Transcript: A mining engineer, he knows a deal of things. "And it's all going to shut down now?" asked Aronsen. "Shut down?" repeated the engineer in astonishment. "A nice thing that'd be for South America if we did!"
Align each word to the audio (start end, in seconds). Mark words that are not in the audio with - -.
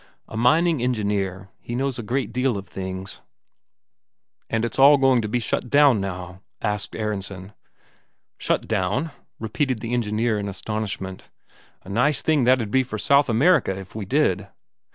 A 0.27 0.35
mining 0.35 0.81
engineer, 0.81 1.49
he 1.59 1.75
knows 1.75 1.99
a 1.99 2.01
deal 2.25 2.57
of 2.57 2.67
things. 2.67 3.21
"And 4.49 4.65
it's 4.65 4.79
all 4.79 4.97
going 4.97 5.21
to 5.21 5.39
shut 5.39 5.69
down 5.69 6.01
now?" 6.01 6.41
asked 6.59 6.95
Aronsen. 6.95 7.53
"Shut 8.39 8.67
down?" 8.67 9.11
repeated 9.39 9.79
the 9.79 9.93
engineer 9.93 10.39
in 10.39 10.49
astonishment. 10.49 11.29
"A 11.83 11.89
nice 11.89 12.23
thing 12.23 12.45
that'd 12.45 12.71
be 12.71 12.81
for 12.81 12.97
South 12.97 13.29
America 13.29 13.77
if 13.77 13.93
we 13.93 14.05
did!" 14.05 14.47